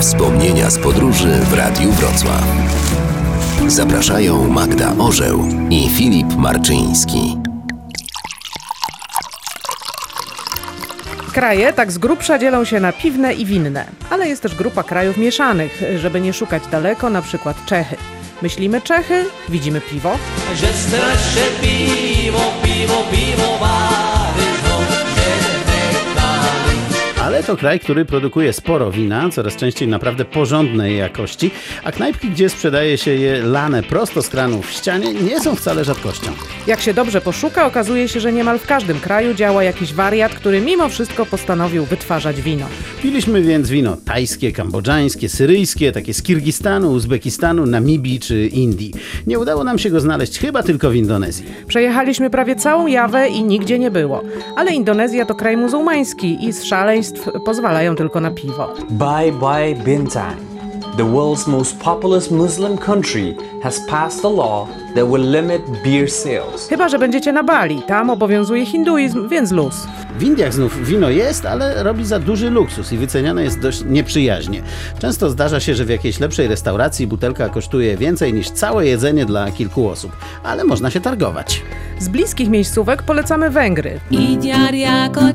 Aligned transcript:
Wspomnienia 0.00 0.70
z 0.70 0.78
podróży 0.78 1.28
w 1.28 1.52
Radiu 1.52 1.92
Wrocław. 1.92 2.44
Zapraszają 3.66 4.48
Magda 4.48 4.92
Orzeł 4.98 5.44
i 5.70 5.88
Filip 5.88 6.36
Marczyński. 6.36 7.36
Kraje 11.32 11.72
tak 11.72 11.92
z 11.92 11.98
grubsza 11.98 12.38
dzielą 12.38 12.64
się 12.64 12.80
na 12.80 12.92
piwne 12.92 13.34
i 13.34 13.46
winne, 13.46 13.84
ale 14.10 14.28
jest 14.28 14.42
też 14.42 14.54
grupa 14.54 14.82
krajów 14.82 15.16
mieszanych, 15.16 15.82
żeby 15.98 16.20
nie 16.20 16.32
szukać 16.32 16.62
daleko, 16.66 17.10
na 17.10 17.22
przykład 17.22 17.66
Czechy. 17.66 17.96
Myślimy 18.42 18.80
Czechy, 18.80 19.24
widzimy 19.48 19.80
piwo, 19.80 20.18
straše 20.54 21.46
pivo, 21.60 22.52
pivo, 22.62 23.02
pivovary 23.10 23.96
znov 24.06 24.25
to 27.46 27.56
kraj, 27.56 27.80
który 27.80 28.04
produkuje 28.04 28.52
sporo 28.52 28.90
wina, 28.90 29.30
coraz 29.30 29.56
częściej 29.56 29.88
naprawdę 29.88 30.24
porządnej 30.24 30.96
jakości, 30.96 31.50
a 31.84 31.92
knajpki, 31.92 32.28
gdzie 32.28 32.48
sprzedaje 32.48 32.98
się 32.98 33.10
je 33.10 33.42
lane 33.42 33.82
prosto 33.82 34.22
z 34.22 34.28
kranu 34.28 34.62
w 34.62 34.70
ścianie, 34.70 35.14
nie 35.14 35.40
są 35.40 35.56
wcale 35.56 35.84
rzadkością. 35.84 36.30
Jak 36.66 36.80
się 36.80 36.94
dobrze 36.94 37.20
poszuka, 37.20 37.66
okazuje 37.66 38.08
się, 38.08 38.20
że 38.20 38.32
niemal 38.32 38.58
w 38.58 38.66
każdym 38.66 39.00
kraju 39.00 39.34
działa 39.34 39.62
jakiś 39.64 39.94
wariat, 39.94 40.34
który 40.34 40.60
mimo 40.60 40.88
wszystko 40.88 41.26
postanowił 41.26 41.84
wytwarzać 41.84 42.42
wino. 42.42 42.66
Piliśmy 43.02 43.42
więc 43.42 43.70
wino 43.70 43.96
tajskie, 44.04 44.52
kambodżańskie, 44.52 45.28
syryjskie, 45.28 45.92
takie 45.92 46.14
z 46.14 46.22
Kirgistanu, 46.22 46.92
Uzbekistanu, 46.92 47.66
Namibii 47.66 48.20
czy 48.20 48.46
Indii. 48.46 48.92
Nie 49.26 49.38
udało 49.38 49.64
nam 49.64 49.78
się 49.78 49.90
go 49.90 50.00
znaleźć 50.00 50.38
chyba 50.38 50.62
tylko 50.62 50.90
w 50.90 50.94
Indonezji. 50.94 51.44
Przejechaliśmy 51.66 52.30
prawie 52.30 52.56
całą 52.56 52.86
Jawę 52.86 53.28
i 53.28 53.42
nigdzie 53.42 53.78
nie 53.78 53.90
było. 53.90 54.22
Ale 54.56 54.72
Indonezja 54.72 55.26
to 55.26 55.34
kraj 55.34 55.56
muzułmański 55.56 56.44
i 56.44 56.52
z 56.52 56.64
szaleństw 56.64 57.35
pozwalają 57.44 57.96
tylko 57.96 58.20
na 58.20 58.30
piwo. 58.30 58.74
Bye 58.90 59.32
bye 59.32 59.84
Bintang. 59.84 60.36
The 60.96 61.04
world's 61.04 61.46
most 61.46 61.78
populous 61.78 62.30
Muslim 62.30 62.78
country 62.78 63.36
has 63.62 63.80
passed 63.86 64.24
a 64.24 64.28
law 64.28 64.66
that 64.94 65.08
will 65.08 65.30
limit 65.30 65.62
beer 65.84 66.10
sales. 66.10 66.68
Chyba, 66.68 66.88
że 66.88 66.98
będziecie 66.98 67.32
na 67.32 67.42
Bali. 67.42 67.82
Tam 67.86 68.10
obowiązuje 68.10 68.66
hinduizm, 68.66 69.28
więc 69.28 69.52
luz. 69.52 69.86
W 70.18 70.22
Indiach 70.22 70.54
znów 70.54 70.86
wino 70.86 71.10
jest, 71.10 71.46
ale 71.46 71.82
robi 71.82 72.04
za 72.06 72.18
duży 72.18 72.50
luksus 72.50 72.92
i 72.92 72.96
wyceniane 72.96 73.44
jest 73.44 73.60
dość 73.60 73.84
nieprzyjaźnie. 73.84 74.62
Często 74.98 75.30
zdarza 75.30 75.60
się, 75.60 75.74
że 75.74 75.84
w 75.84 75.88
jakiejś 75.88 76.20
lepszej 76.20 76.48
restauracji 76.48 77.06
butelka 77.06 77.48
kosztuje 77.48 77.96
więcej 77.96 78.34
niż 78.34 78.50
całe 78.50 78.86
jedzenie 78.86 79.26
dla 79.26 79.50
kilku 79.50 79.88
osób, 79.88 80.12
ale 80.42 80.64
można 80.64 80.90
się 80.90 81.00
targować. 81.00 81.62
Z 81.98 82.08
bliskich 82.08 82.48
miejscówek 82.48 83.02
polecamy 83.02 83.50
Węgry. 83.50 84.00
Így 84.10 84.44
járják 84.44 85.18
a 85.18 85.32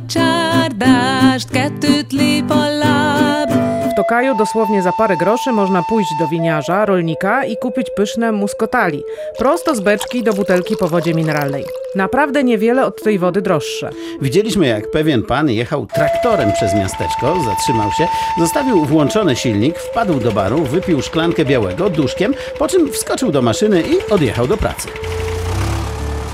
W 4.12 4.14
Tokaju 4.14 4.36
dosłownie 4.36 4.82
za 4.82 4.92
parę 4.92 5.18
groszy 5.18 5.52
można 5.52 5.84
pójść 5.84 6.10
do 6.20 6.28
winiarza, 6.28 6.86
rolnika 6.86 7.46
i 7.46 7.58
kupić 7.58 7.88
pyszne 7.96 8.32
muskotali. 8.32 9.04
Prosto 9.38 9.76
z 9.76 9.80
beczki 9.80 10.24
do 10.24 10.34
butelki 10.34 10.78
po 10.78 10.88
wodzie 10.88 11.14
mineralnej. 11.14 11.66
Naprawdę 11.96 12.44
niewiele 12.44 12.86
od 12.86 13.04
tej 13.04 13.20
wody 13.20 13.42
droższe. 13.42 13.90
Widzieliśmy, 14.22 14.68
jak 14.68 14.92
pewien 14.92 15.24
pan 15.24 15.50
jechał 15.50 15.86
traktorem 15.86 16.52
przez 16.52 16.74
miasteczko, 16.74 17.36
zatrzymał 17.46 17.92
się, 17.92 18.08
zostawił 18.40 18.86
włączony 18.86 19.36
silnik, 19.36 19.80
wpadł 19.80 20.20
do 20.20 20.32
baru, 20.32 20.64
wypił 20.64 21.02
szklankę 21.02 21.46
białego 21.46 21.90
duszkiem, 21.90 22.34
po 22.60 22.68
czym 22.68 22.92
wskoczył 22.92 23.32
do 23.32 23.42
maszyny 23.42 23.82
i 23.82 24.14
odjechał 24.14 24.48
do 24.48 24.58
pracy. 24.58 24.88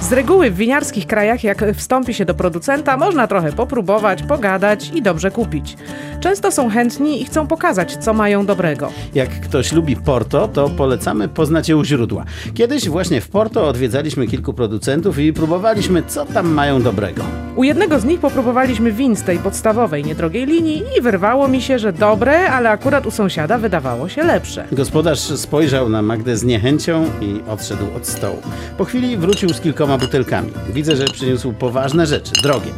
Z 0.01 0.11
reguły 0.11 0.51
w 0.51 0.55
winiarskich 0.55 1.07
krajach, 1.07 1.43
jak 1.43 1.65
wstąpi 1.75 2.13
się 2.13 2.25
do 2.25 2.33
producenta, 2.33 2.97
można 2.97 3.27
trochę 3.27 3.51
popróbować, 3.51 4.23
pogadać 4.23 4.91
i 4.95 5.01
dobrze 5.01 5.31
kupić. 5.31 5.77
Często 6.19 6.51
są 6.51 6.69
chętni 6.69 7.21
i 7.21 7.25
chcą 7.25 7.47
pokazać, 7.47 7.97
co 7.97 8.13
mają 8.13 8.45
dobrego. 8.45 8.91
Jak 9.15 9.29
ktoś 9.29 9.71
lubi 9.73 9.95
Porto, 9.95 10.47
to 10.47 10.69
polecamy 10.69 11.27
poznać 11.27 11.69
je 11.69 11.77
u 11.77 11.83
źródła. 11.83 12.25
Kiedyś 12.53 12.89
właśnie 12.89 13.21
w 13.21 13.29
Porto 13.29 13.67
odwiedzaliśmy 13.67 14.27
kilku 14.27 14.53
producentów 14.53 15.19
i 15.19 15.33
próbowaliśmy, 15.33 16.03
co 16.07 16.25
tam 16.25 16.47
mają 16.53 16.81
dobrego. 16.81 17.23
U 17.55 17.63
jednego 17.63 17.99
z 17.99 18.05
nich 18.05 18.19
popróbowaliśmy 18.19 18.91
win 18.91 19.15
z 19.15 19.23
tej 19.23 19.39
podstawowej, 19.39 20.03
niedrogiej 20.03 20.45
linii 20.45 20.83
i 20.97 21.01
wyrwało 21.01 21.47
mi 21.47 21.61
się, 21.61 21.79
że 21.79 21.93
dobre, 21.93 22.51
ale 22.51 22.69
akurat 22.69 23.05
u 23.05 23.11
sąsiada 23.11 23.57
wydawało 23.57 24.09
się 24.09 24.23
lepsze. 24.23 24.65
Gospodarz 24.71 25.19
spojrzał 25.19 25.89
na 25.89 26.01
Magdę 26.01 26.37
z 26.37 26.43
niechęcią 26.43 27.05
i 27.21 27.41
odszedł 27.47 27.85
od 27.95 28.07
stołu. 28.07 28.41
Po 28.77 28.85
chwili 28.85 29.17
wrócił 29.17 29.49
z 29.49 29.61
kilkoma 29.61 29.86
butelkami. 29.97 30.51
Widzę, 30.69 30.95
że 30.95 31.05
przyniósł 31.05 31.53
poważne 31.53 32.05
rzeczy, 32.05 32.31
drogie. 32.43 32.71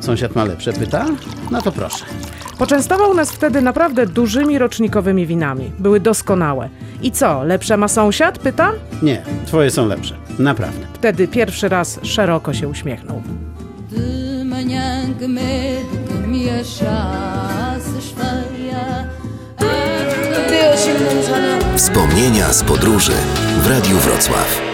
Sąsiad 0.00 0.34
ma 0.34 0.44
lepsze, 0.44 0.72
pyta? 0.72 1.06
No 1.50 1.62
to 1.62 1.72
proszę. 1.72 2.04
Poczęstował 2.58 3.14
nas 3.14 3.30
wtedy 3.32 3.62
naprawdę 3.62 4.06
dużymi 4.06 4.58
rocznikowymi 4.58 5.26
winami. 5.26 5.72
Były 5.78 6.00
doskonałe. 6.00 6.68
I 7.02 7.10
co, 7.12 7.44
lepsze 7.44 7.76
ma 7.76 7.88
sąsiad? 7.88 8.38
Pytam. 8.38 8.74
Nie, 9.02 9.22
twoje 9.46 9.70
są 9.70 9.86
lepsze. 9.86 10.16
Naprawdę. 10.38 10.86
Wtedy 10.94 11.28
pierwszy 11.28 11.68
raz 11.68 12.00
szeroko 12.02 12.54
się 12.54 12.68
uśmiechnął. 12.68 13.22
Wspomnienia 21.76 22.52
z 22.52 22.64
podróży 22.64 23.12
w 23.62 23.66
Radiu 23.66 23.96
Wrocław. 23.96 24.69